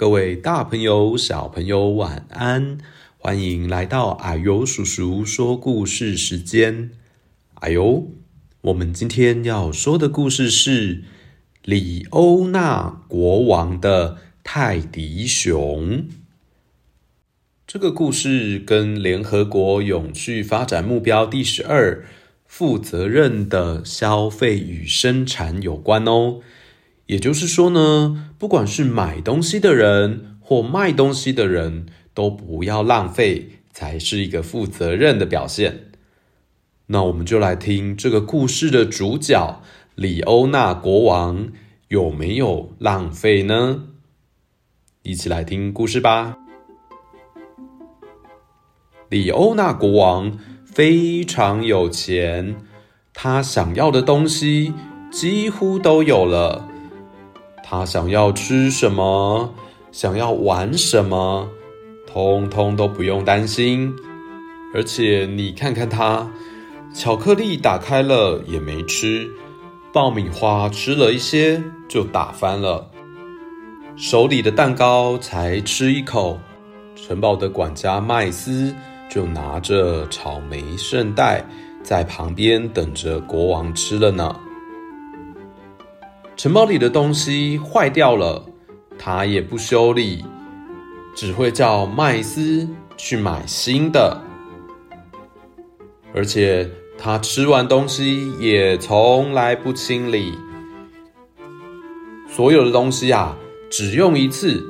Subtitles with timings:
[0.00, 2.78] 各位大朋友、小朋友，晚安！
[3.18, 6.92] 欢迎来到啊呦叔叔说故事时间。
[7.52, 8.06] 啊呦，
[8.62, 11.04] 我们今天要说的故事是
[11.66, 16.06] 李欧那国王的泰迪熊。
[17.66, 22.06] 这个故事跟联合国永续发展目标第十二
[22.48, 26.40] “负责任的消费与生产”有关哦。
[27.10, 35.90] 也就是说呢，不管是买东西的人或卖东西的人，都不要浪费，才是一个负责任的表现。
[36.86, 39.60] 那我们就来听这个故事的主角
[39.96, 41.48] 李欧那国王
[41.88, 43.86] 有没有浪费呢？
[45.02, 46.36] 一起来听故事吧。
[49.08, 52.54] 李欧那国王非常有钱，
[53.12, 54.72] 他想要的东西
[55.10, 56.69] 几乎都有了。
[57.70, 59.54] 他想要吃什么，
[59.92, 61.48] 想要玩什么，
[62.04, 63.94] 通通都不用担心。
[64.74, 66.28] 而且你看看他，
[66.92, 69.30] 巧克力打开了也没吃，
[69.92, 72.90] 爆米花吃了一些就打翻了，
[73.94, 76.40] 手里的蛋糕才吃一口，
[76.96, 78.74] 城堡的管家麦斯
[79.08, 81.44] 就拿着草莓圣代
[81.84, 84.34] 在旁边等着国王吃了呢。
[86.42, 88.42] 城堡里的东西坏掉了，
[88.98, 90.24] 他也不修理，
[91.14, 94.18] 只会叫麦斯去买新的。
[96.14, 100.32] 而且他吃完东西也从来不清理，
[102.26, 103.36] 所有的东西啊，
[103.70, 104.64] 只用一次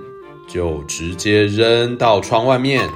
[0.49, 2.91] 就直接扔到窗外面。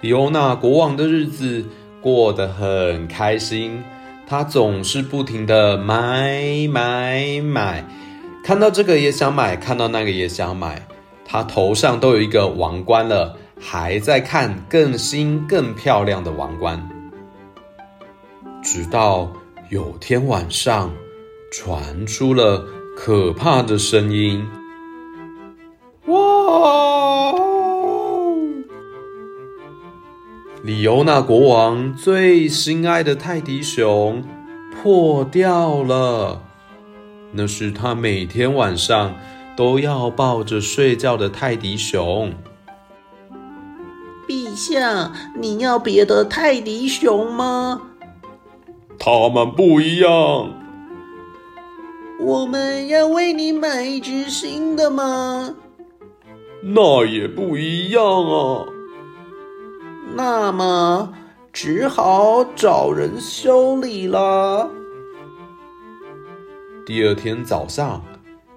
[0.00, 1.64] 李欧娜国王的日子
[2.00, 3.82] 过得很开心。
[4.30, 7.84] 他总是不停的买买买，
[8.44, 10.86] 看到这个也想买，看到那个也想买。
[11.24, 16.88] 他头上都有一个王冠了，还在看更新更漂亮的王冠。
[18.62, 19.32] 直到
[19.68, 20.92] 有天晚上，
[21.50, 22.64] 传出了
[22.96, 24.46] 可怕的声音
[26.06, 26.88] ：“哇！”
[30.62, 34.22] 李欧纳国王最心爱的泰迪熊
[34.76, 36.42] 破掉了，
[37.32, 39.14] 那是他每天晚上
[39.56, 42.34] 都要抱着睡觉的泰迪熊。
[44.28, 45.10] 陛下，
[45.40, 47.80] 你要别的泰迪熊吗？
[48.98, 50.52] 他们不一样。
[52.20, 55.54] 我们要为你买一只新的吗？
[56.62, 58.66] 那也不一样啊。
[60.14, 61.12] 那么
[61.52, 64.68] 只好找人修理了。
[66.84, 68.02] 第二天早上，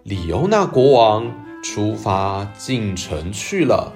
[0.03, 1.31] 里欧那国王
[1.62, 3.91] 出发进城去了。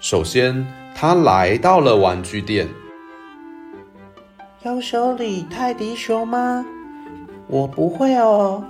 [0.00, 2.68] 首先，他来到了玩具店。
[4.62, 6.64] 要修理泰迪熊吗？
[7.46, 8.64] 我不会哦。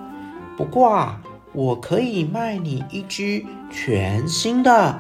[0.57, 1.21] 不过啊，
[1.53, 4.99] 我可以卖你一只全新的，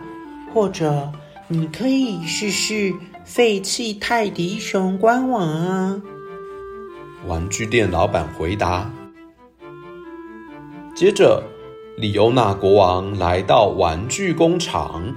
[0.55, 1.13] 或者。
[1.49, 2.93] 你可以试试
[3.25, 6.03] 废弃泰迪熊官网啊！
[7.25, 8.91] 玩具店老板回答。
[10.93, 11.45] 接着，
[11.99, 15.15] 李欧那国王来到玩具工厂。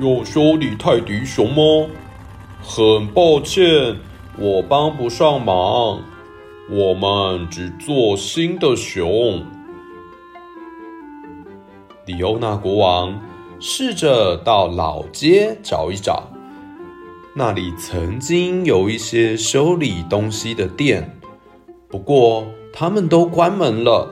[0.00, 1.88] 要修理泰迪熊吗？
[2.60, 3.96] 很抱歉，
[4.36, 6.02] 我帮不上忙。
[6.68, 9.46] 我们只做新的熊。
[12.06, 13.27] 李欧那国王。
[13.60, 16.30] 试着到老街找一找，
[17.34, 21.18] 那里曾经有一些修理东西的店，
[21.88, 24.08] 不过他们都关门了。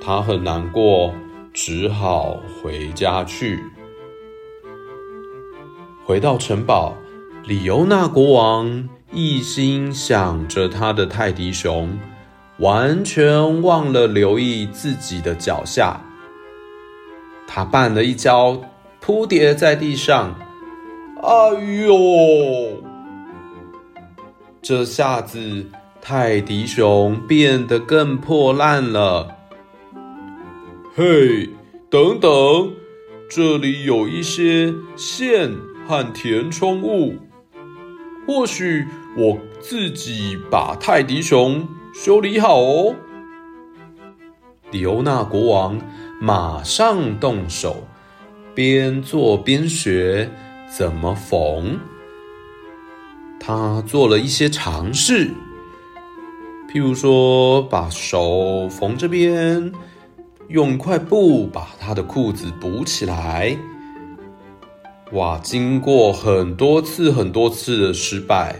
[0.00, 1.12] 他很难过，
[1.52, 3.60] 只好回家去。
[6.06, 6.94] 回到城堡，
[7.44, 11.98] 李欧纳国王一心想着他的泰迪熊，
[12.60, 16.00] 完全忘了留意自己的脚下。
[17.58, 18.56] 他绊了一跤，
[19.00, 20.32] 扑跌在地上。
[21.20, 21.50] 哎
[21.88, 22.80] 呦！
[24.62, 25.66] 这下子
[26.00, 29.34] 泰迪熊变得更破烂了。
[30.94, 31.50] 嘿，
[31.90, 32.30] 等等，
[33.28, 35.52] 这里有一些线
[35.88, 37.16] 和填充物，
[38.24, 42.94] 或许我自己把泰迪熊修理好哦。
[44.70, 45.76] 李欧那国王。
[46.20, 47.86] 马上动手，
[48.54, 50.28] 边做边学
[50.68, 51.78] 怎么缝。
[53.38, 55.30] 他做了一些尝试，
[56.68, 59.72] 譬如说，把手缝这边，
[60.48, 63.56] 用一块布把他的裤子补起来。
[65.12, 68.56] 哇，经过很多次、很多次的失败，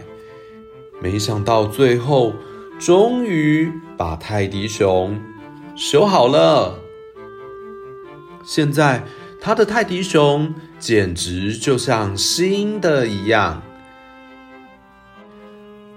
[1.01, 2.33] 没想到最后
[2.79, 5.19] 终于把泰迪熊
[5.75, 6.79] 修好了。
[8.43, 9.03] 现在
[9.41, 13.61] 他的泰迪熊简直就像新的一样。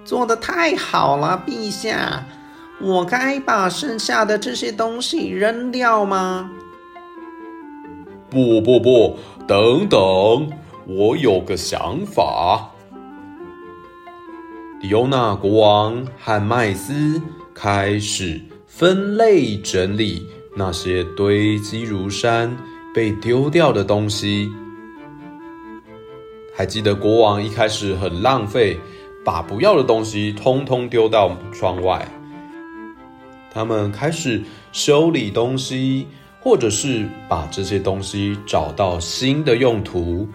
[0.04, 2.24] 做的太好了，陛下！
[2.80, 6.50] 我该把剩下的这些东西扔掉吗？
[8.28, 9.16] 不不不，
[9.46, 10.50] 等等，
[10.86, 12.68] 我有个想法。
[14.80, 17.22] 迪欧娜国王和麦斯
[17.54, 22.56] 开始分类整理那些堆积如山、
[22.94, 24.50] 被丢掉的东西。
[26.54, 28.78] 还记得国王一开始很浪费。
[29.24, 32.04] 把不要的东西通通丢到窗外。
[33.52, 36.08] 他们开始修理东西，
[36.40, 40.26] 或者是把这些东西找到新的用途。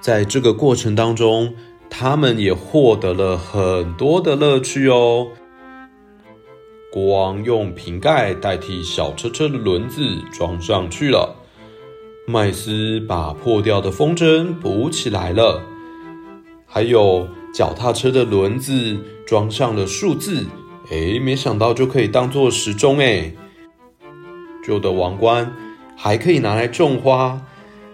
[0.00, 1.54] 在这个过程当中，
[1.88, 5.28] 他们也获得了很多的乐趣哦。
[6.96, 11.36] 国王用瓶盖代替小车车的轮子装上去了。
[12.26, 15.62] 麦斯把破掉的风筝补起来了。
[16.64, 17.28] 还有。
[17.52, 20.44] 脚踏车的轮子装上了数字，
[20.90, 23.34] 诶，没想到就可以当做时钟诶。
[24.62, 25.54] 旧的王冠
[25.96, 27.40] 还可以拿来种花，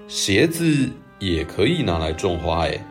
[0.09, 0.91] 鞋子
[1.21, 2.83] 也可以拿来种花诶。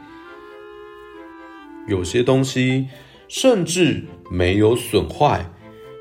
[1.90, 2.88] 有些东西
[3.28, 5.50] 甚至没有损坏，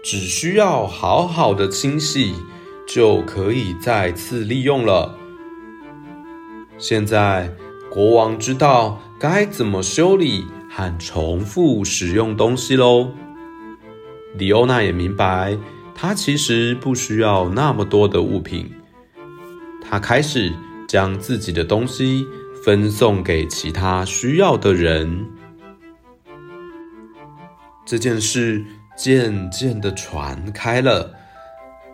[0.02, 2.34] 只需要好好的清洗，
[2.86, 5.18] 就可以再次利用了。
[6.78, 7.54] 现在
[7.90, 10.44] 国王知道该怎么修理。
[10.72, 13.10] 和重复使用东西喽。
[14.36, 15.58] 李欧娜也明白，
[15.96, 18.70] 她其实不需要那么多的物品。
[19.82, 20.52] 她开始
[20.86, 22.24] 将自己的东西
[22.64, 25.26] 分送给其他需要的人。
[27.84, 28.64] 这件事
[29.00, 31.10] 渐渐的传开了，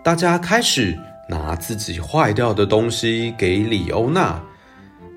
[0.03, 0.99] 大家开始
[1.29, 4.43] 拿自己坏掉的东西给李欧娜，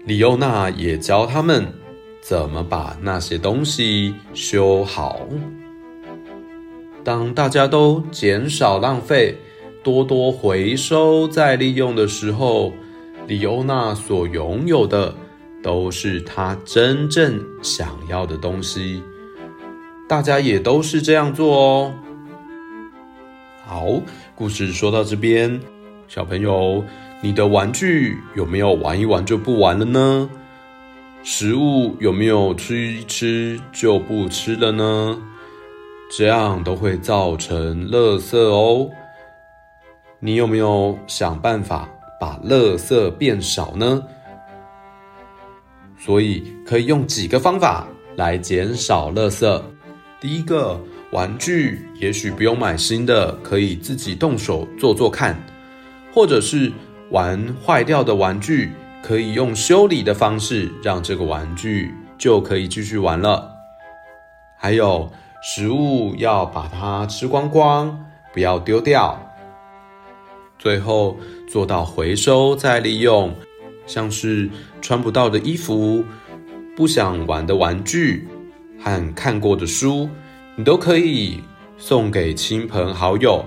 [0.06, 1.66] 李欧娜也教他们。
[2.22, 5.20] 怎么把那些东西修好？
[7.04, 9.36] 当大家都减少浪费，
[9.84, 12.72] 多多回收再利用的时候，
[13.26, 15.12] 李欧娜所拥有的
[15.64, 19.02] 都是她真正想要的东西。
[20.10, 21.94] 大家也都是这样做哦。
[23.64, 23.86] 好，
[24.34, 25.62] 故事说到这边，
[26.08, 26.84] 小朋友，
[27.22, 30.28] 你的玩具有没有玩一玩就不玩了呢？
[31.22, 35.16] 食物有没有吃一吃就不吃了呢？
[36.18, 38.90] 这样都会造成垃圾哦。
[40.20, 41.88] 你有没有想办法
[42.20, 44.04] 把垃圾变少呢？
[46.00, 49.62] 所以可以用几个方法来减少垃圾。
[50.22, 50.80] 第一个，
[51.12, 55.42] 玩具也许不用买新的，可以自己动手做做看，
[56.14, 56.72] 或者是
[57.12, 58.72] 玩坏掉的玩具。
[59.02, 63.50] 可以用修理的方式，让这个玩具就可以继续玩了。
[64.58, 65.10] 还有，
[65.42, 67.98] 食物要把它吃光光，
[68.34, 69.18] 不要丢掉。
[70.60, 71.18] 最后
[71.48, 73.34] 做到回收再利用，
[73.88, 74.50] 像是
[74.82, 76.04] 穿不到的衣服、
[76.76, 78.28] 不想玩的玩具
[78.82, 80.10] 和看过的书，
[80.56, 81.42] 你都可以
[81.78, 83.46] 送给亲朋好友，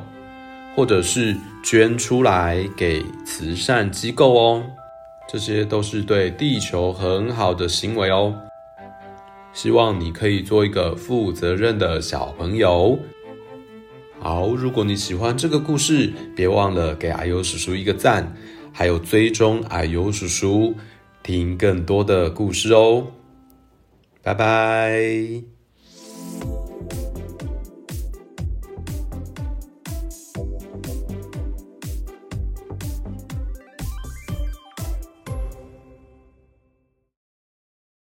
[0.74, 4.62] 或者是捐出来给慈善机构哦。
[5.28, 8.34] 这些都是对地球很好的行为哦。
[9.54, 12.98] 希望你可以做一个负责任的小朋友。
[14.20, 18.34] 好，如果你喜欢这个故事，别忘了给啊呦叔叔一个赞，
[18.72, 20.74] 还有追踪啊呦叔叔，
[21.22, 23.06] 听更多的故事哦。
[24.22, 25.51] 拜拜。